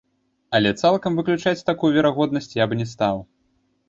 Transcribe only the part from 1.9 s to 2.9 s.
верагоднасць я б не